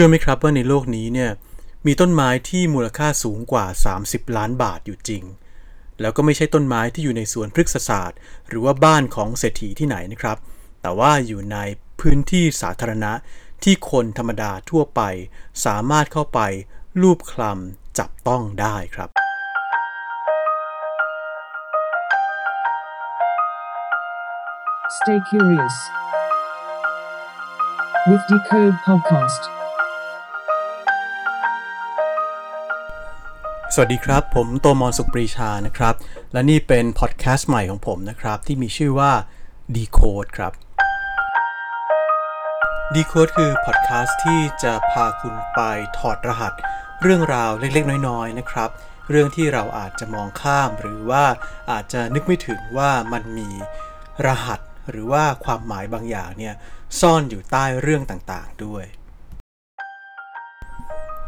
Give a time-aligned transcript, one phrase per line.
[0.00, 1.30] ชื่อไหมครับว่าในโลกนี้เนี่ย
[1.86, 3.66] มีต้นไม้ที่มูลค่าสูงกว่า
[4.00, 5.22] 30 ล้านบาทอยู่จริง
[6.00, 10.38] แล้วก็ไม่ใช่ต้นไม้ที่อยู่ในสวนพฤกษศาสตร์ หรือว่าบ้านของเศรษฐีที่ไหนนะครับ
[10.82, 11.58] แต่ว่าอยู่ใน
[12.00, 13.12] พื้นที่สาธารณะ
[13.64, 15.00] ที่คนธรรมดาทั่วไป
[15.64, 16.40] สามารถเข้าไป
[17.00, 19.10] ลูบคลำจับต้องได้ครับ
[24.98, 25.76] Stay curious
[28.08, 29.57] with Decode Podcast.
[33.74, 35.94] สวัสดีครับ ผมโตมอนสุปรีชานะครับ
[36.32, 39.12] และนี่เป็นพอดแคสต์ใหม่ของผมนะครับ ที่มีชื่อว่า
[39.76, 40.52] Decode ครับ
[42.94, 45.60] Decode คือพอดแคสต์ที่จะพาคุณไป
[45.98, 46.52] ถอดรหัส
[47.02, 48.70] เรื่องราวเล็กๆ น้อยๆ นะครับ
[49.10, 51.24] เรื่องที่เราอาจจะมองข้าม หรือว่า
[51.70, 53.48] อาจจะนึกไม่ถึงว่ามันมี
[54.26, 56.54] รหัส หรือว่าความหมายบางอย่างเนี่ย
[57.00, 58.84] ซ่อนอยู่ใต้เรื่องต่างๆด้วย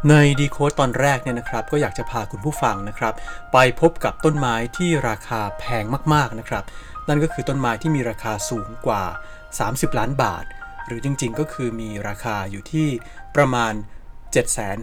[0.09, 3.13] ใน Decode ตอนแรกเนี่ยนะครับก็อยากจะพาคุณผู้ฟังนะครับ
[3.53, 6.63] ไปพบกับต้นไม้ที่ราคาแพงมากๆนะครับ
[7.07, 9.03] นั่นก็คือต้นไม้ที่มีราคาสูงกว่า
[9.51, 10.45] 30 ล้านบาท
[10.85, 12.87] หรือจริงๆ ก็คือมีราคาอยู่ที่
[13.35, 13.73] ประมาณ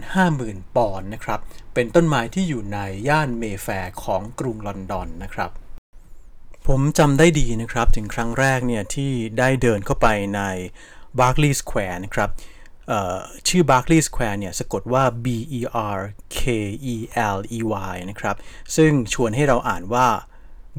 [0.03, 1.39] 750,000 ปอนด์นะครับ
[1.73, 5.51] เป็นต้นไม้ที่อยู่ในย่านเมแฟร์ของกรุงลอนดอนนะครับ
[6.67, 10.41] ผมจำได้ดีนะครับถึงครั้งแรกเนี่ยที่ได้เดินเข้าไปใน
[11.19, 12.29] Barclay Square นะครับ
[13.47, 15.27] ชื่อ Barclay Square เนี่ยสะกดว่า B
[15.59, 15.61] E
[15.97, 15.99] R
[16.39, 16.41] K
[16.93, 16.95] E
[17.35, 17.59] L E
[17.93, 18.35] Y นะครับ
[18.75, 20.07] ซึ่งชวนให้เราอ่านว่า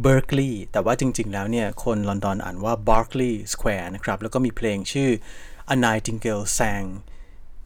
[0.05, 5.11] Berkeley แต่ว่าจริง ๆ แล้วเนี่ย คนลอนดอนอ่านว่า Barclay Square นะครับ แล้วก็มีเพลงชื่อ
[5.75, 6.87] A Nightingale Sang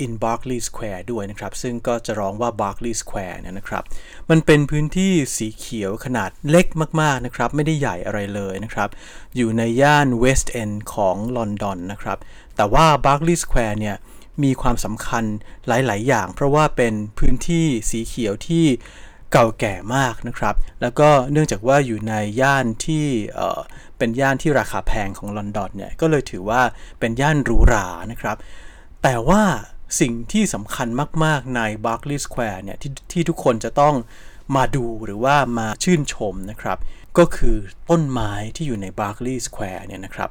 [0.04, 3.84] in Berkeley Square ด้วยนะครับ ซึ่งก็จะร้องว่า Berkeley Square เนี่ยนะครับ
[4.30, 6.66] มันเป็นพื้นที่สีเขียวขนาดเล็ก
[7.00, 8.88] มาก ๆ นะครับ ไม่ได้ใหญ่อะไรเลยนะครับ
[9.36, 12.18] อยู่ในย่าน West End ของลอนดอนนะครับ
[12.56, 13.96] แต่ว่า Berkeley Square เนี่ย
[14.42, 15.24] มีความสำคัญ
[15.66, 18.66] หลาย ๆ อย่าง เพราะว่าเป็นพื้นที่สีเขียวที่
[19.32, 23.06] เก่าแก่มากนะครับ แล้วก็เนื่องจากว่าอยู่ในย่านที่
[23.98, 26.62] เป็นย่านที่ราคาแพงของลอนดอนเนี่ย ก็เลยถือว่า
[27.00, 28.36] เป็นย่านหรูหรานะครับ
[29.02, 29.42] แต่ว่า
[30.00, 30.88] สิ่งที่สำคัญ
[31.24, 33.94] มาก ๆ ใน Barclay Square เนี่ยที่ที่ทุกคนจะต้อง
[34.56, 36.78] มาดูหรือว่ามาชื่นชมนะครับ
[37.18, 37.56] ก็คือ
[37.90, 40.30] ต้นไม้ที่อยู่ใน Barclay Square เนี่ยนะครับ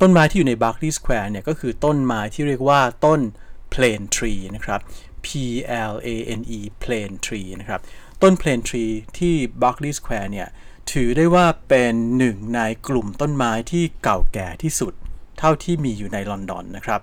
[0.00, 3.20] ต้นไม้ที่อยู่ใน Barclay Square เนี่ยก็คือต้นไม้ที่เรียกว่าต้น
[3.72, 4.80] Plane Tree นะครับ
[5.24, 5.26] P
[5.92, 7.80] L A N E Plane Tree นะครับ
[8.22, 10.48] ต้น Plane Tree ที่ Barclay Square เนี่ย
[10.92, 14.92] ถือได้ว่าเป็นหนึ่งในกลุ่มต้นไม้ที่เก่าแก่ที่สุด
[15.38, 17.00] เท่าที่มีอยู่ในลอนดอนนะครับ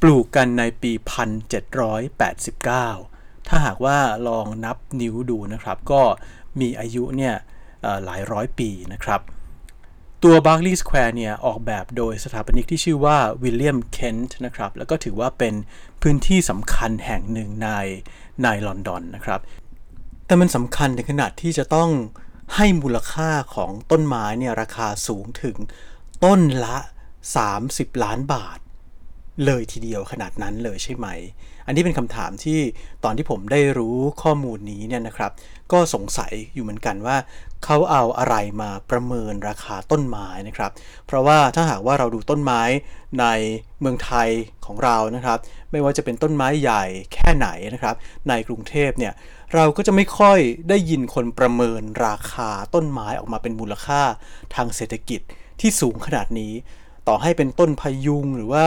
[0.00, 3.98] ปลูกกันในปี 1789 ถ้าหากว่า
[4.28, 6.02] ลองนับนิ้วดูนะครับ ก็
[6.60, 7.34] มีอายุเนี่ย
[8.04, 9.20] หลายร้อยปีนะครับ
[10.24, 15.54] ตัว Barclay Square เนี่ยออกแบบโดยสถาปนิกที่ชื่อว่าวิลเลียมเคนต์นะครับ แล้วก็ถือว่าเป็น
[16.02, 17.68] พื้นที่สำคัญแห่งหนึ่งใน
[18.42, 19.40] ในลอนดอนนะครับ
[20.26, 21.90] แต่มันสำคัญในขนาดที่จะต้อง
[22.54, 25.56] ให้มูลค่าของต้นไม้เนี่ยราคาสูงถึง
[26.24, 26.76] ต้นละ
[27.40, 28.58] 30 ล้านบาท
[29.44, 31.06] เลยทีเดียวขนาดนั้นเลยใช่ไหม
[31.66, 32.58] อันนี้เป็นคำถามที่
[33.04, 35.32] ตอนที่ผมได้รู้ข้อมูลนี้เนี่ยนะครับ
[35.72, 37.16] ก็สงสัยอยู่เหมือนกันว่า
[37.64, 40.70] เขาเอาอะไรมาประเมินราคาต้นไม้นะครับ
[41.06, 42.62] เพราะว่าถ้าหากว่าเราดูต้นไม้
[43.20, 43.24] ใน
[43.80, 44.28] เมืองไทย
[44.66, 45.38] ของเรานะครับ
[45.70, 47.94] ไม่ว่าจะเป็นต้นไม้ใหญ่แค่ไหนนะครับ
[48.28, 49.12] ในกรุงเทพเนี่ย
[49.54, 50.38] เราก็จะไม่ค่อย
[50.68, 54.02] ได้ยินคนประเมินราคาต้นไม้ออกมาเป็นมูลค่า
[54.54, 55.20] ทางเศรษฐกิจ
[55.60, 56.52] ที่สูงขนาดนี้
[57.08, 58.66] ต่อให้เป็นต้นพยุงหรือว่า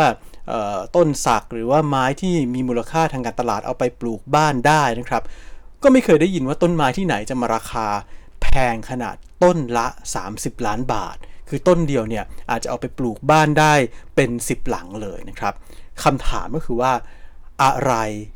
[0.96, 5.24] ต้นสักหรือว่าไม้ที่มีมูลค่าทางการตลาดเอาไปปลูกบ้านได้นะครับ
[5.84, 7.88] ก็ไม่เคยได้ยินว่าต้นไม้ที่ไหนจะมาราคา
[8.42, 9.88] แพงขนาดต้นละ
[10.28, 11.18] 30 ล้านบาท
[11.50, 13.74] คือต้นเดียวเนี่ยอาจจะเอาไปปลูกบ้านได้
[14.16, 15.54] เป็น 10 หลังเลยนะครับ
[16.04, 16.94] คำถามก็คือว่า
[17.64, 17.94] อะไร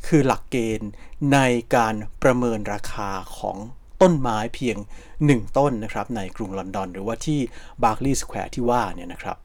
[0.07, 0.89] คือหลักเกณฑ์
[1.33, 1.39] ใน
[1.75, 3.57] การประเมินราคาของ
[4.01, 4.77] ต้นไม้เพียง
[5.17, 7.39] 1 ต้นนะครับในกรุงลอนดอน หรือว่าที่
[7.83, 9.37] Barclay Square ที่ว่าเนี่ยนะครับ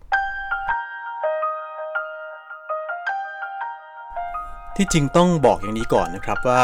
[4.77, 6.62] ที่จริงต้องบอกอย่างนี้ก่อนนะครับว่า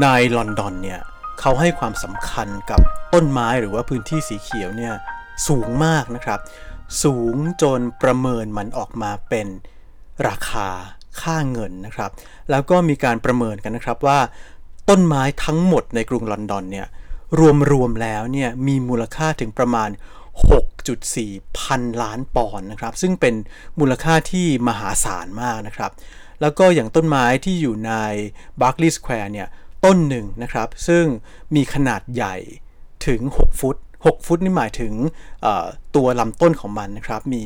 [0.00, 0.06] ใน
[0.36, 1.00] ลอนดอนเนี่ย
[1.40, 2.80] เขาให้ความสำคัญกับ
[3.14, 4.94] ต้นไม้หรือว่าพื้นที่สีเขียวเนี่ย
[5.48, 6.40] สูงมากนะครับ
[7.02, 9.46] สูงจนประเมินมันออกมาเป็น
[10.28, 10.68] ราคา
[11.20, 12.10] ค่าเงินนะครับ
[12.50, 14.18] แล้วก็มีการประเมินกันนะครับว่า
[14.88, 16.86] ต้นไม้ทั้งหมดในกรุงลอนดอนเนี่ย
[17.72, 19.90] รวมๆแล้วเนี่ยมีมูลค่าถึงประมาณ
[20.78, 23.34] 6.4 พันล้านปอนด์นะครับ ซึ่งเป็น
[23.78, 25.90] มูลค่าที่มหาศาลมากนะครับ
[26.42, 27.92] แล้วก็อย่างต้นไม้ที่อยู่ใน
[28.60, 29.48] Barclay Square เนี่ย
[29.84, 31.04] ต้นหนึ่งนะครับ ซึ่ง
[31.54, 32.36] มีขนาดใหญ่
[33.06, 34.92] ถึง 6 ฟุต 6 ฟุตนี่หมายถึง
[35.96, 37.44] ตัวลำต้นของมันนะครับ มี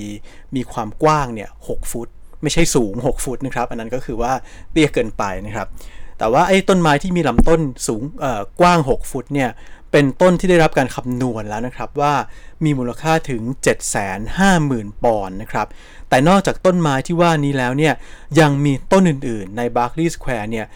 [0.57, 2.09] มีความกว้างเนี่ย6ฟุต
[2.43, 4.33] ไม่ใช่สูง 6 ฟุตนะครับ อันนั้นก็คือว่า
[4.73, 5.69] เตี้ยเกินไปนะครับ
[6.19, 8.03] แต่ว่าไอ้ต้นไม้ที่มีลำต้นสูง
[8.61, 9.51] กว้าง 6 ฟุตเนี่ย
[9.99, 12.15] เป็นต้นที่ได้รับการคำนวณแล้วนะครับว่า
[12.65, 13.43] มีมูลค่าถึง
[14.23, 15.67] 750,000 ปอนด์นะครับ
[16.09, 17.95] แต่นอกจากต้นไม้ที่ว่านี้แล้วเนี่ย
[18.41, 20.67] ยังมีต้นอื่นๆ ในบาร์คลีย์สแควร์เนี่ย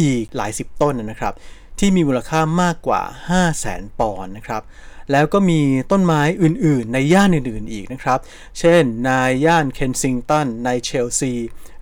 [0.00, 1.34] อีกหลายสิบต้นนะครับ
[1.78, 3.02] ที่มีมูลค่ามากกว่า
[3.50, 4.62] 500,000 ปอนด์นะครับ
[5.12, 5.60] แล้วก็มี
[5.90, 8.18] ต้นไม้อื่นๆ ในย่านอื่นๆอีกนะครับ
[8.58, 9.10] เช่นใน
[9.46, 11.32] ย่านเคนซิงตันในเชลซี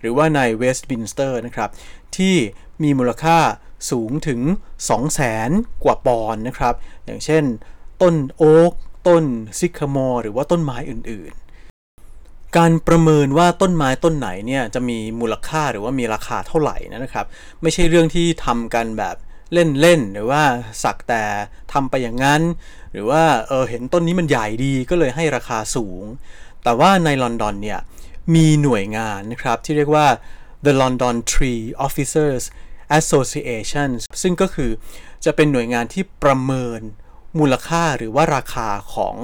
[0.01, 1.69] หรือว่าในเวสต์มินสเตอร์นะครับ
[2.17, 2.35] ที่
[2.83, 3.39] มีมูลค่า
[3.89, 4.39] สูงถึง
[5.11, 6.73] 200,000 กว่าปอนด์นะครับ
[7.05, 7.43] อย่างเช่น
[8.01, 8.73] ต้นโอ๊ก
[9.07, 9.25] ต้น
[9.59, 17.25] ซิคามอร์หรือว่าต้นไม้อื่นๆ การประเมินว่าต้นไม้ต้นไหนเนี่ยจะมีมูลค่าหรือว่ามีราคาเท่าไหร่นะครับ
[17.61, 19.15] ไม่ใช่เรื่องที่ทำกันแบบ
[19.53, 20.43] เล่นๆ หรือว่า
[20.83, 21.23] สักแต่
[21.73, 22.41] ทำไปอย่างนั้น
[22.91, 26.03] หรือว่าเออเห็นต้นนี้มันใหญ่ดีก็เลยให้ราคาสูง
[26.63, 27.79] แต่ว่าในลอนดอนเนี่ย
[28.35, 30.07] มีหน่วยงานนะครับที่เรียกว่า
[30.65, 32.43] the London Tree Officers
[32.97, 33.89] Association
[34.21, 34.71] ซึ่งก็คือ
[35.25, 36.81] จะเป็นหน่วยงานที่ประเมิน
[37.39, 39.15] มูลค่าหรือว่าราคาของ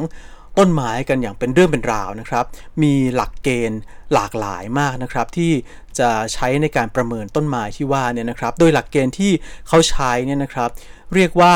[0.58, 2.46] ต้นไม้กันอย่างเป็นเรื่องเป็นราวนะครับ
[2.84, 3.82] มีหลักเกณฑ์
[4.14, 5.52] หลากหลายมากนะครับ ที่
[6.00, 9.32] จะใช้ในการประเมินต้นไม้ที่ว่าเนี่ยนะครับ โดยหลักเกณฑ์ที่
[9.68, 10.70] เขาใช้เนี่ยนะครับ
[11.16, 11.56] เรียกว่า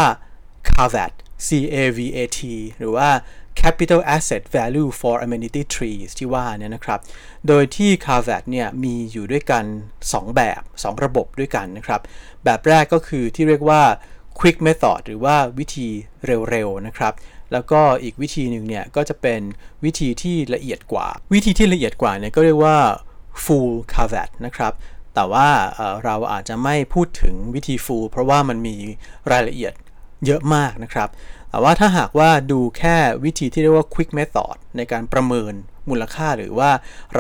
[0.69, 1.11] CAVAT
[1.47, 2.39] C A V A T
[2.77, 3.09] หรือว่า
[3.61, 7.00] Capital Asset Value for Amenity Trees ที่ว่าเนี่ยนะครับ
[7.47, 9.65] โดยที่ CAVAT เนี่ยมีอยู่ด้วยกัน
[10.03, 12.01] 2 แบบ 2 ระบบด้วยกันนะครับ
[12.44, 13.81] แบบแรกก็คือที่เรียกว่า
[14.39, 15.88] Quick Method หรือว่าวิธี
[16.25, 17.13] เร็วๆนะครับ
[17.51, 19.41] แล้วก็อีกวิธีหนึ่งเนี่ยก็จะเป็น
[19.85, 22.77] วิธีที่ละเอียดกว่า วิธีที่ละเอียดกว่าเนี่ยก็เรียกว่า
[23.44, 24.73] Full CAVAT นะครับ
[25.15, 25.50] แต่ว่า
[26.03, 28.75] เราอาจจะไม่พูดถึงวิธี Full เพราะว่ามันมี
[29.31, 29.73] รายละเอียด
[30.25, 31.10] เยอะมากนะครับ
[31.50, 35.54] แต่ว่าถ้าหากว่าดูแค่วิธีที่เรียกว่า quick method ในการประเมิน
[35.89, 36.71] มูลค่าหรือว่า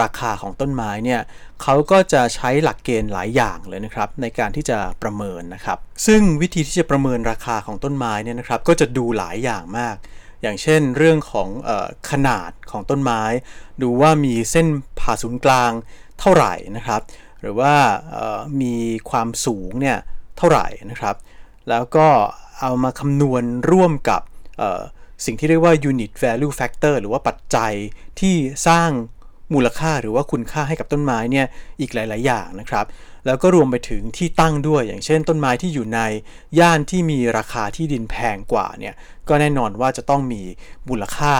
[0.01, 1.21] ราคาของต้นไม้เนี่ย
[1.61, 9.95] เขาก็จะใช้หลักเกณฑ์หลายอย่างเลยนะครับในการที่จะประเมินนะครับ ซึ่งวิธีที่จะประเมินราคาของต้นไม้เนี่ยนะครับ ก็จะดูหลายอย่างมาก
[10.41, 13.21] อย่างเช่นเรื่องของออขนาดของต้นไม้
[13.81, 14.67] ดูว่ามีเส้น
[14.99, 15.71] ผ่าศูนย์กลาง
[16.19, 17.01] เท่าไหร่นะครับ
[17.41, 17.73] หรือว่า
[18.61, 18.75] มี
[19.09, 19.97] ความสูงเนี่ย
[20.37, 21.15] เท่าไหร่นะครับ
[21.69, 22.07] แล้วก็
[22.61, 24.21] เอามาคำนวณร่วมกับ
[25.25, 27.73] สิ่งที่เรียกว่า unit value factor หรือว่าปัจจัย
[28.19, 28.35] ที่
[28.67, 28.91] สร้าง
[29.53, 31.45] มูลค่าหรือว่าคุณค่าให้กับต้นไม้เนี่ย
[31.79, 32.85] อีกหลาย ๆ อย่างนะครับ
[33.25, 35.99] แล้วก็รวมไปถึงที่ตั้งด้วย อย่างเช่น ต้นไม้ที่อยู่ใน
[36.59, 38.93] ย่านที่มีราคาที่ดินแพงกว่าเนี่ย
[39.29, 40.41] ก็แน่นอนว่าจะต้องมี
[40.89, 41.33] มูลค่า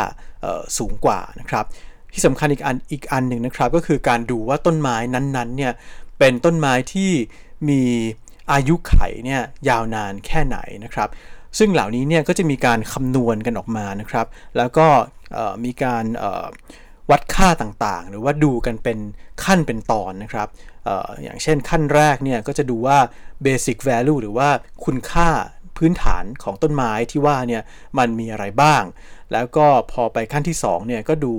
[0.78, 1.66] สูงกว่านะครับ
[2.14, 5.74] ที่สำคัญอีกอันอีกอันหนึ่งนะครับ ก็คือการดูว่าต้นไม้นั้น ๆ เนี่ย
[6.20, 7.12] เป็นต้นไม้ที่
[7.70, 7.84] มี
[8.52, 11.10] อายุไขเนี่ยยาวนานแค่ไหนนะครับ
[11.58, 14.88] ซึ่งเหล่านี้เนี่ยก็จะมีการคำนวณกันออกมานะครับ แล้วก็
[15.66, 16.06] มีการ
[17.12, 19.00] วัดค่าต่างๆ หรือว่าดูกันเป็น
[19.44, 20.48] ขั้นเป็นตอนนะครับ
[20.88, 20.90] อ
[21.24, 22.98] อย่างเช่นขั้นแรกเนี่ยก็จะดูว่า
[23.46, 24.50] basic value หรือว่า
[24.86, 25.30] คุณค่า
[25.78, 27.64] พื้นฐานของต้นไม้ที่ว่าเนี่ย
[27.98, 28.84] มันมีอะไรบ้าง
[29.34, 31.34] แล้วก็พอไปขั้นที่2เนี่ยก็ดู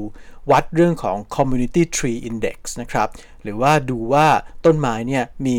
[0.50, 3.08] วัดเรื่องของ community tree index นะครับ
[3.42, 4.26] หรือว่าดูว่า
[4.66, 5.58] ต้นไม้เนี่ยมี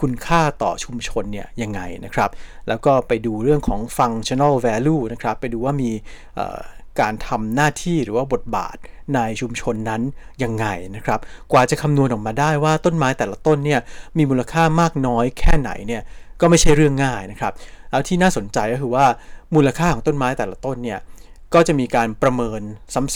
[0.00, 2.30] คุณค่าต่อชุมชนเนี่ยยังไงนะครับ
[2.68, 5.90] แล้วก็ไปดูเรื่องของ functional value นะครับ ไปดูว่ามี
[7.00, 8.76] การทำหน้าที่หรือว่าบทบาท
[9.14, 10.02] ในชุมชนนั้น
[10.42, 10.66] ยังไง
[10.96, 11.20] นะครับ
[11.52, 13.80] กว่าจะคำนวณออกมาได้ว่าต้นไม้แต่ละต้นเนี่ย
[14.16, 16.02] มีมูลค่ามากน้อยแค่ไหนเนี่ย
[16.40, 17.52] ก็ไม่ใช่เรื่องง่ายนะครับ
[17.90, 19.06] แล้วที่น่าสนใจก็คือว่า
[19.54, 21.00] มูลค่าของต้นไม้แต่ละต้นเนี่ย
[21.54, 22.60] ก็จะมีการประเมิน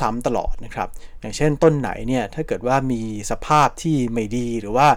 [0.01, 0.89] ซ้ำๆตลอดนะครับ
[1.21, 4.89] อย่างเช่นต้นไหนเนี่ยถ้าเกิดว่ามีสภาพที่ไม่ดีหรือว่า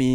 [0.00, 0.12] มี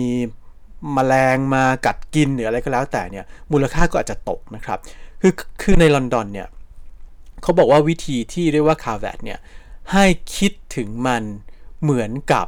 [0.98, 4.80] มแมลงมากัดกินหรืออะไรก็แล้วแต่เนี่ยมูลค่าก็อาจจะตกนะครับ
[5.22, 6.48] คือคือในลอนดอนเนี่ย
[7.42, 9.40] เขาบอกว่าวิธีที่เรียกว่าคาร์แวดเนี่ย
[9.92, 10.06] ให้
[10.36, 11.24] คิดถึงมัน
[11.82, 12.48] เหมือนกับ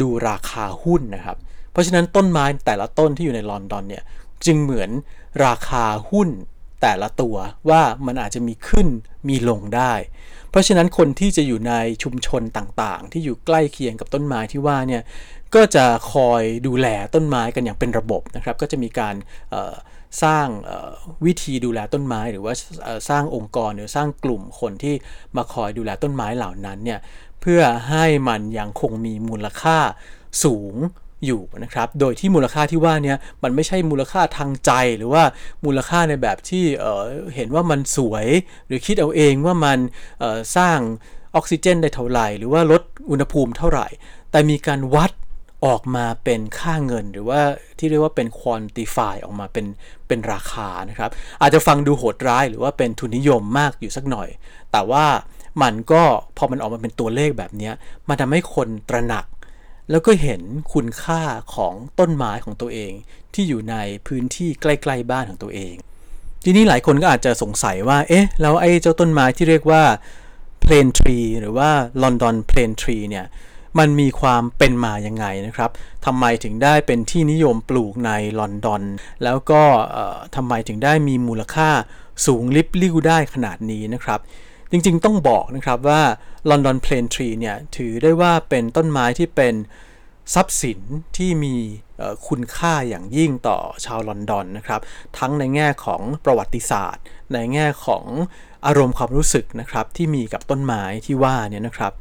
[0.00, 1.36] ดูราคาหุ้นนะครับ
[1.72, 4.04] เพราะฉะนั้นต้นไม้แต่ละต้นที่อยู่ในลอนดอนเนี่ย
[4.46, 4.90] จึงเหมือน
[5.46, 6.28] ราคาหุ้น
[6.82, 7.36] แต่ละตัว
[7.70, 8.88] ว่ามันอาจจะมีขึ้น
[9.28, 9.94] มีลงได้
[10.50, 15.02] เพราะฉะนั้นคนที่จะอยู่ในชุมชนต่างๆ ที่อยู่ใกล้เคียงกับต้นไม้ที่ว่าเนี่ย
[15.54, 19.14] ก็จะคอยดูแลต้นไม้กันอย่างเป็นระบบนะครับ ก็จะมีการ
[20.22, 20.46] สร้าง
[21.26, 22.54] วิธีดูแลต้นไม้ หรือว่า
[23.08, 24.94] สร้างองค์กรหรือสร้างกลุ่มคนที่
[25.36, 27.00] มาคอยดูแลต้นไม้เหล่านั้นเนี่ย
[27.40, 29.78] เพื่อให้มันยังคงมีมูลค่า
[30.44, 30.74] สูง
[31.26, 35.22] อยู่นะครับ โดยที่มูลค่าที่ว่านี้มันไม่ใช่มูลค่าทางใจหรือว่า
[35.64, 38.26] มูลค่าในแบบที่เเห็นว่ามันสวย
[38.66, 39.78] หรือคิดเอาเองว่ามัน
[40.56, 40.78] สร้าง
[41.34, 43.86] ออกซิเจนได้เท่าไหร่ หรือว่าลดอุณหภูมิเท่าไหร่
[44.30, 45.12] แต่มีการวัด
[45.66, 47.40] ออกมาเป็นค่าเงิน หรือว่า
[47.78, 49.66] ที่เรียกว่าเป็น quantify ออกมาเป็น
[50.08, 51.10] เป็นราคานะครับ
[51.40, 54.28] อาจจะฟังดูโหดร้าย หรือว่าเป็นทุนนิยมมากอยู่สักหน่อย
[54.72, 55.04] แต่ว่า
[55.62, 56.02] มันก็
[56.36, 57.70] พอมันออกมาเป็นตัวเลขแบบนี้
[58.08, 59.26] มันทำให้คนตระหนัก
[59.90, 61.22] แล้วก็เห็นคุณค่า
[61.54, 62.92] ของต้นไม้ของตัวเอง
[63.34, 65.74] ที่อยู่ในพื้นที่ใกล้ๆบ้านของตัวเอง
[66.44, 69.82] ทีนี้หลายคนก็อาจจะสงสัยว่า เอ๊ะ แล้วไอ้เจ้าต้นไม้ที่เรียกว่า
[70.64, 71.70] plain tree หรือว่า
[72.02, 73.26] London plain tree เนี่ย
[73.78, 75.70] มันมีความเป็นมายังไงนะครับ
[76.06, 78.82] ทำไมถึงได้เป็นที่นิยมปลูกในลอนดอน
[79.24, 79.62] แล้วก็
[80.36, 81.70] ทำไมถึงได้มีมูลค่า
[82.26, 84.20] สูงลิบลิ่วได้ขนาดนี้นะครับ
[84.70, 86.02] จริงๆต้องบอกนะครับว่า
[86.50, 89.54] London Plain Tree เนี่ยถือได้ว่าเป็นต้นไม้ที่เป็น
[90.34, 90.80] ทรัพย์สิน
[91.16, 91.56] ที่มี
[92.28, 94.80] คุณค่าอย่างยิ่งต่อชาวลอนดอนนะครับ
[95.18, 98.04] ทั้งในแง่ของประวัติศาสตร์ ในแง่ของ
[98.66, 101.92] อารมณ์ความรู้สึกนะครับ ที่มีกับต้นไม้ที่ว่าเนี่ยนะครับ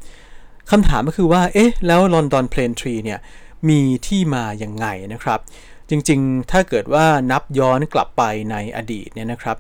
[0.72, 3.20] คำถามก็คือว่า เอ๊ะ แล้วลอนดอนเพลนทรีเนี่ย
[3.70, 5.40] มีที่มาอย่างไงนะครับ
[5.90, 9.58] จริงๆ ถ้าเกิดว่านับย้อนกลับไปในอดีตเนี่ยนะครับ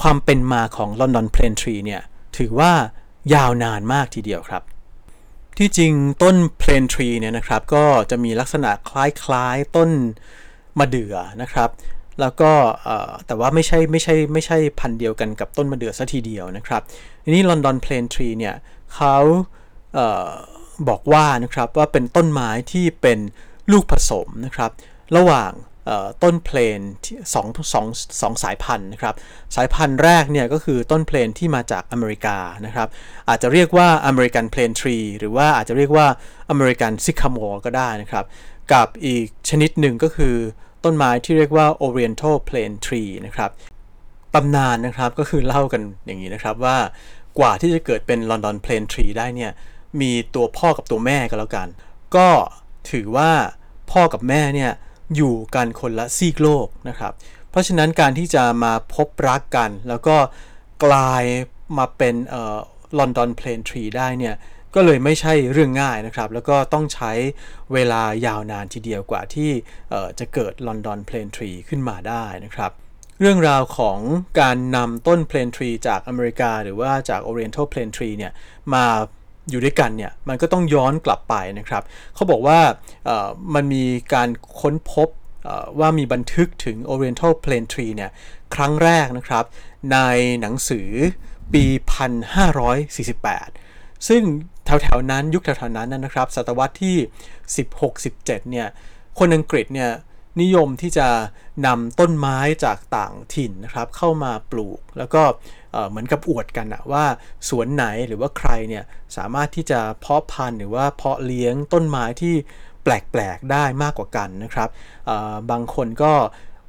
[0.00, 2.02] ความเป็นมาของลอนดอนเพลนทรีเนี่ย
[2.38, 2.72] ถือว่า
[3.34, 4.62] ยาวนานมากทีเดียวครับ
[5.58, 8.90] ที่จริงต้นเพลนทรีเนี่ยนะครับ ก็จะมีลักษณะค
[9.30, 9.90] ล้ายๆต้น
[10.78, 11.70] มะเดื่อนะครับ
[12.20, 12.52] แล้วก็
[13.26, 16.82] แต่ว่าไม่ใช่ไม่ใช่ไม่ใช่พันธุ์เดียวกันกับต้นมะเดื่อซะทีเดียวนะครับ
[17.24, 18.54] ทีนี้ London plane tree เนี่ย
[18.94, 19.16] เขา
[19.94, 20.30] เออ
[20.88, 23.18] บอกว่านะครับว่าเป็นต้นไม้ที่เป็น
[23.72, 24.70] ลูกผสมนะครับ
[25.16, 25.52] ระหว่าง
[26.22, 26.80] ต้น plane
[27.34, 27.86] สองสอง
[28.22, 29.14] สองสายพันธุ์นะครับ
[29.56, 32.88] สายพันธุ์แรกเนี่ยก็คือต้น plane ที่มาจากอเมริกานะครับ
[33.28, 36.06] อาจจะเรียกว่า American plane tree หรือว่าอาจจะเรียกว่า
[36.50, 38.24] อเมริกันซิคามอร์ก็ได้นะครับ
[38.72, 40.36] กับอีกชนิดหนึ่งก็คือ
[40.84, 43.50] ต้นไม้ที่เรียกว่า Oriental Plane Tree นะครับ
[44.34, 46.76] ตำนานนะครับก็คือเล่ากันอย่างนี้นะครับว่า
[47.38, 49.52] กว่าที่จะเกิดเป็น London Plane Tree ได้เนี่ย
[50.00, 51.68] มีตัวพ่อกับตัวแม่ก็แล้วกัน
[52.16, 52.28] ก็
[52.90, 53.30] ถือว่า
[53.92, 54.72] พ่อกับแม่เนี่ย
[55.16, 57.12] อยู่กันคนละซีกโลกนะครับ
[57.50, 60.16] เพราะฉะนั้นการที่จะมาพบรักกัน แล้วก็
[60.84, 61.24] กลาย
[61.78, 62.58] มาเป็นเอ่อ
[62.98, 64.34] London Plane Tree ได้เนี่ย
[64.74, 67.12] ก็เลยไม่ใช่เรื่องง่ายนะครับ แล้วก็ต้องใช้
[67.72, 69.50] เวลายาวนานทีเดียวกว่าที่
[69.90, 72.72] เอ่อจะเกิด London Plane Tree ขึ้นมาได้นะครับ
[73.20, 73.98] เรื่องราวของ
[74.40, 78.32] การนำต้นเพลนทรีจากอเมริกา หรือว่าจาก Oriental Plane Tree เนี่ย
[78.74, 78.86] มา
[79.50, 81.82] อยู่ด้วยกันเนี่ยมันก็ต้องย้อนกลับไปนะครับ
[82.14, 82.58] เขาบอกว่า
[83.54, 83.84] มันมี
[84.14, 84.28] การ
[84.60, 85.08] ค้นพบ
[85.78, 88.10] ว่ามีบันทึกถึง Oriental Plane Tree เนี่ย
[88.54, 89.44] ครั้งแรกนะครับ
[89.92, 89.98] ใน
[90.40, 90.88] หนังสือ
[91.52, 91.64] ปี
[93.06, 94.22] 1548 ซึ่ง
[94.64, 96.96] แถวๆนั้นยุคแถวๆนั้นนะครับศตวรรษที่
[97.72, 98.66] 16-17 เนี่ย
[99.18, 99.90] คนอังกฤษเนี่ย
[100.40, 101.08] นิยมที่จะ
[101.66, 105.22] นำต้นไม้จากต่างถิ่นนะครับเข้ามาปลูก แล้วก็
[105.90, 107.04] เหมือนกับอวดกันอะว่า
[107.48, 108.84] สวนไหนหรือว่าใครเนี่ย
[109.16, 112.34] สามารถที่จะเพาะพันธุ์หรือว่าเพาะเลี้ยงต้นไม้ที่
[112.82, 114.68] แปลกๆได้มากกว่ากันนะครับ
[115.50, 116.12] บางคนก็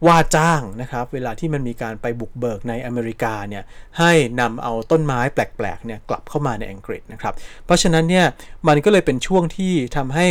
[0.08, 3.64] ว่าจ้างนะครับเวลาที่มันมีการไปบุกเบิกในอเมริกาเนี่ย
[4.00, 7.34] ให้นำเอาต้นไม้แปลกๆเนี่ยกลับเข้ามาในอังกฤษนะครับ
[7.66, 8.26] เพราะฉะนั้นเนี่ย
[8.68, 10.28] มันก็เลยเป็นช่วงที่ทำให้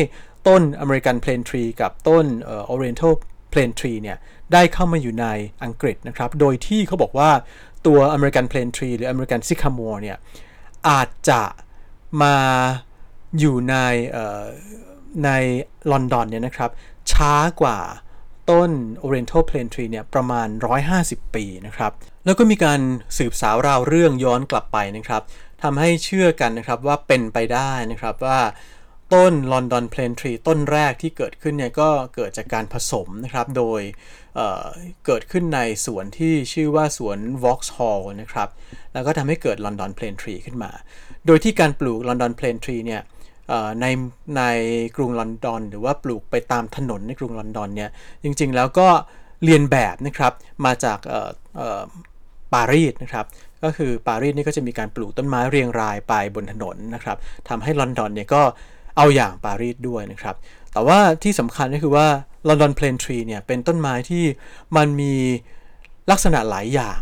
[0.48, 3.14] ต้นอเมริกันเพลนทรีกับต้นออ Oriental
[3.52, 4.16] Plane Tree เนี่ย
[4.52, 5.26] ได้เข้ามาอยู่ใน
[5.64, 7.30] อังกฤษนะครับ โดยที่เขาบอกว่า
[7.86, 10.16] ตัว American Plane Tree หรือ American Sycamore เนี่ย
[10.88, 11.42] อาจจะ
[12.22, 12.36] มา
[13.38, 13.76] อยู่ใน
[15.24, 15.30] ใน
[15.90, 16.70] ลอนดอนเนี่ยนะครับ
[17.12, 17.78] ช้ากว่า
[18.50, 18.70] ต้น
[19.04, 20.48] Oriental Plane Tree เนี่ยประมาณ
[20.90, 21.92] 150 ปีนะครับ
[22.24, 22.80] แล้วก็มีการ
[23.18, 25.22] สืบสาวราวเรื่องย้อนกลับไปนะครับ
[25.62, 28.38] ทำให้เชื่อกันนะครับว่าเป็นไปได้นะครับว่า
[29.14, 33.80] ต้น London Plane Tree ต้นแรกที่เกิดขึ้นเนี่ยก็เกิดจากการผสมนะครับ โดย
[34.34, 38.48] เเกิดขึ้นในสวนที่ชื่อว่าสวน Vauxhall นะครับ
[38.92, 40.70] แล้วก็ทำให้เกิด London Plane Tree ขึ้นมา
[41.26, 43.02] โดยที่การปลูก London Plane Tree เนี่ย
[43.80, 43.86] ใน
[44.36, 44.42] ใน
[44.96, 47.90] กรุงลอนดอน หรือว่าปลูกไปตามถนนในกรุงลอนดอนเนี่ย
[48.22, 48.88] จริงๆแล้วก็
[49.44, 50.32] เรียนแบบนะครับ
[50.64, 50.98] มาจาก
[52.52, 53.26] ปารีสนะครับ
[53.64, 57.16] ก็คือปารีสนี่ก็จะมีการปลูกต้นไม้เรียงรายไปบนถนนนะครับ
[57.48, 58.42] ทำให้ลอนดอนเนี่ยก็
[58.96, 60.34] เอาอย่างปารีสด้วยนะครับ
[60.72, 62.08] แต่ว่าที่สำคัญก็คือว่า
[62.48, 64.24] ลอนดอนเพลนทรีเนี่ยเป็นต้นไม้ที่
[64.76, 65.14] มันมี
[66.10, 67.00] ลักษณะหลายอย่าง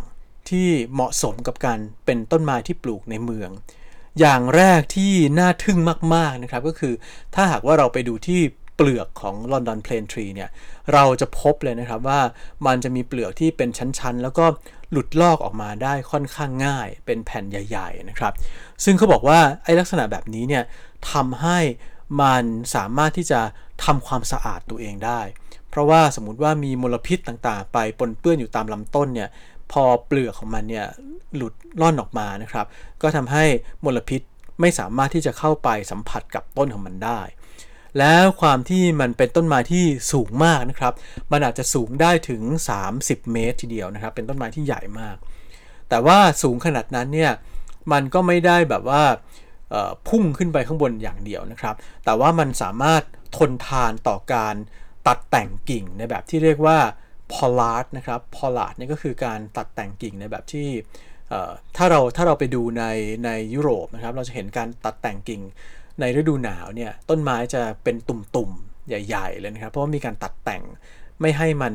[0.50, 3.50] ที่เหมาะสมกับการเป็นต้นไม้ที่ปลูกในเมือง
[4.20, 5.78] อย่างแรกที่น่าทึ่ง
[6.14, 6.94] มากๆนะครับก็คือ
[7.34, 8.40] ถ้าหากว่าเราไปดูที่
[8.76, 10.50] เปลือกของ London Plane Tree เนี่ย
[10.92, 12.20] เราจะพบเลยนะครับว่า
[12.66, 14.44] มันจะมีเปลือกที่เป็นชั้นๆ แล้วก็
[14.90, 18.32] หลุดลอกออกมาได้ค่อนข้างง่าย เป็นแผ่นใหญ่ ๆนะครับ
[18.84, 20.62] ซึ่งเขาบอกว่าไอ้ลักษณะแบบนี้เนี่ย
[21.12, 21.58] ทำให้
[22.20, 23.40] มันสามารถที่จะ
[23.84, 25.20] ทำความสะอาดตัวเองได้
[25.68, 29.28] เพราะว่าสมมติว่ามีมลพิษต่างๆ ไปปนเปื้อนอยู่ตามลำต้นเนี่ย
[29.72, 30.86] พอเปลือกของมันเนี่ย
[31.36, 32.66] หลุดล่อนออกมานะครับ
[33.02, 33.44] ก็ทำให้
[33.84, 34.20] มลพิษ
[34.60, 37.20] ไม่สามารถที่จะเข้าไปสัมผัสกับต้นของมันได้
[37.98, 40.92] แล้วความที่มันเป็นต้นไม้ที่สูงมากนะครับ
[41.32, 42.42] มันอาจจะสูงได้ถึง
[42.86, 45.16] 30 เมตรทีเดียวนะครับ เป็นต้นไม้ที่ใหญ่มาก
[45.88, 47.32] แต่ว่าสูงขนาดนั้นเนี่ย
[47.92, 49.04] มันก็ไม่ได้แบบว่า
[50.08, 51.74] พุ่งขึ้นไปข้างบนอย่างเดียวนะครับ
[52.04, 53.02] แต่ว่ามันสามารถ
[53.36, 54.54] ทนทานต่อการ
[55.08, 56.78] ตัดแต่งกิ่งในแบบที่เรียกว่า
[57.32, 60.68] pollard นะครับ pollard นี่ก็คือการตัดแต่งกิ่งในแบบที่
[61.76, 62.84] ถ้าเราถ้าเราไปดูใน
[63.24, 65.42] ในยุโรปนะครับ เราจะเห็นการตัดแต่งกิ่ง
[66.00, 70.62] ในฤดูหนาวเนี่ยต้นไม้จะเป็นตุ่มๆ ใหญ่ ๆ เลยนะครับ เพราะว่ามีการตัดแต่ง
[71.20, 71.72] ไม่ให้มัน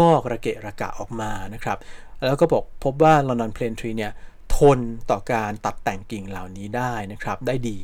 [0.00, 1.78] งอกระเกะระกะออกมานะครับ
[2.24, 4.12] แล้วก็บอกพบว่า London Plane Tree เนี่ย
[4.56, 4.78] ทน
[5.10, 7.80] ต่อการตัดแต่งกิ่งเหล่านี้ได้นะครับได้ดี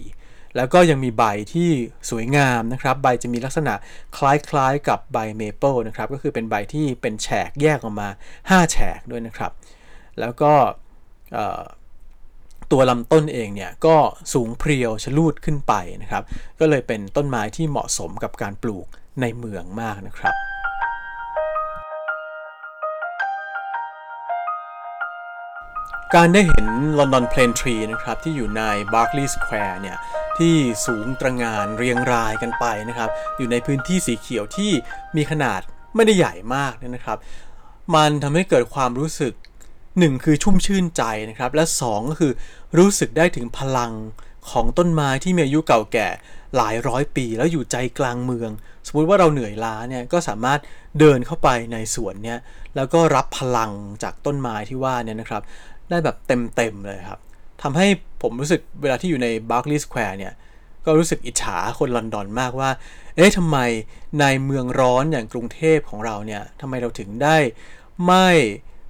[0.57, 1.71] แล้วก็ยังมีใบที่
[2.11, 3.75] สวยงามนะครับ ใบจะมีลักษณะ
[4.17, 8.09] คล้ายๆกับใบเมเปิลนะครับก็คือเป็นใบที่เป็นแฉกแยกออกมา
[8.41, 9.53] 5 แฉกด้วยนะครับ
[10.21, 10.53] แล้วก็
[12.73, 13.97] ตัวลำต้นเองเนี่ยก็
[14.33, 16.23] สูงเพรียวชะลูดขึ้นไปนะครับ
[16.61, 18.87] ก็เลยเป็นต้นไม้ที่เหมาะสมกับการปลูก
[19.21, 20.35] ในเมืองมากนะครับ
[26.19, 26.67] การได้เห็น
[26.99, 29.97] London Plane Tree นะครับที่อยู่ใน Berkeley Square เนี่ย
[30.39, 30.55] ที่
[30.87, 34.73] สูงตระหงานเรียงรายกันไปนะครับ อยู่ในพื้นที่สีเขียวที่
[35.17, 35.61] มีขนาด
[35.95, 37.19] ไม่ได้ใหญ่มากเนี่ยนะครับ
[37.95, 39.33] มันทำให้เกิดความรู้สึก
[39.79, 42.33] 1คือชุ่มชื่นใจนะครับ และ2ก็คือ
[42.79, 43.93] รู้สึกได้ถึงพลัง
[44.51, 46.09] ของต้นไม้ที่มีอายุเก่าแก่
[46.57, 48.51] หลายร้อยปี แล้วอยู่ใจกลางเมือง
[48.87, 50.61] สมมุติว่าเราเหนื่อยล้าเนี่ยก็สามารถ
[50.99, 52.39] เดินเข้าไปในสวนเนี่ย
[52.77, 53.71] แล้วก็รับพลัง
[54.03, 55.43] จากต้นไม้ที่ว่าเนี่ยนะครับ
[55.93, 57.21] ได้แบบเต็มๆเลยครับ
[57.63, 57.87] ทำให้
[58.23, 60.33] ผมรู้สึกเวลาที่อยู่ใน Berkeley Square เนี่ย
[60.87, 62.71] ก็รู้สึกอิจฉาคนลอนดอนมากว่า
[63.17, 63.59] เอ๊ะทำไม
[64.21, 67.37] ในเมืองร้อนอย่างกรุงเทพของเราเนี่ยทำไมเราถึงได้
[68.07, 68.29] ไม่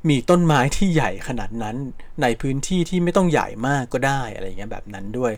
[0.09, 1.77] มีต้นไม้ที่ใหญ่ขนาดนั้น
[2.23, 5.33] ในพื้นที่ที่ไม่ต้องใหญ่มากก็ได้อะไรเงี้ยแบบนั้นด้วย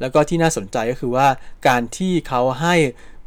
[0.00, 1.26] แล้วก็ที่น่าสนใจก็คือว่า
[1.68, 2.74] การที่เขาให้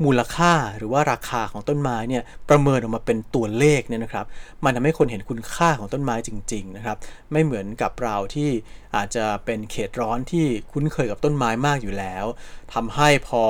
[0.05, 4.25] มูลค่าหรือว่าราคาของต้นไม้เนี่ยประเมินออกมาเป็นตัวเลขเนี่ยนะครับ
[4.63, 6.97] มันทำให้คนเห็นคุณค่าของต้นไม้จริง ๆนะครับ
[7.31, 8.49] ไม่เหมือนกับเราที่
[8.95, 12.25] อาจจะเป็นเขตร้อนที่คุ้นเคยกับต้นไม้มากอยู่แล้ว
[12.73, 13.43] ทำให้พอ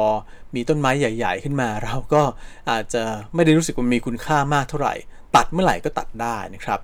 [0.55, 2.23] มีต้นไม้ใหญ่ ๆ ขึ้นมา เราก็
[2.71, 3.03] อาจจะ
[3.35, 4.95] ไม่ได้รู้สึกว่ามีคุณค่ามากเท่าไหร่
[5.35, 6.79] ตัดเมื่อไหร่ก็ตัดได้นะครับ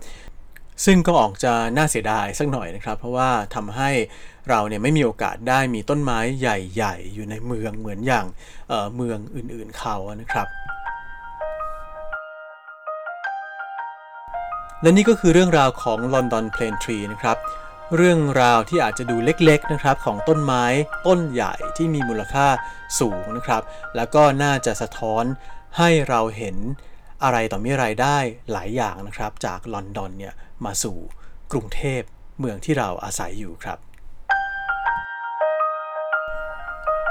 [0.86, 3.90] ซึ่งก็ออกจะน่าเสียดายสักหน่อยนะครับ เพราะว่าทำให้
[4.50, 8.26] เราเนี่ยไม่มีโอกาสได้มีต้นไม้ใหญ่ๆ อยู่ในเมืองเหมือนอย่าง
[8.68, 10.48] เเมืองอื่นๆเขานะครับ
[14.82, 17.38] และนี่ก็คือเรื่องราวของ London Plane Tree นะครับ
[17.96, 20.66] เรื่องราวที่อาจจะดูเล็กๆนะครับของต้นไม้
[21.08, 22.48] ต้นใหญ่ที่มีมูลค่า
[23.00, 23.62] สูงนะครับ
[23.96, 25.24] แล้วก็น่าจะสะท้อน
[25.78, 26.56] ให้เราเห็น
[27.24, 28.18] อะไรต่อมีอะไรได้
[28.52, 30.34] หลายอย่างนะครับ จากลอนดอนเนี่ย
[30.66, 30.98] มาสู่
[31.52, 32.02] กรุงเทพ
[32.40, 33.80] เมืองที่เราอาศัยอยู่ครับ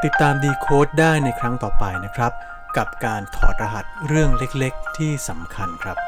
[0.04, 2.32] ติดตามดีโคดได้ในครั้งต่อไปนะครับ
[2.76, 5.98] กับการถอดรหัสเรื่องเล็กๆ ที่สำคัญครับ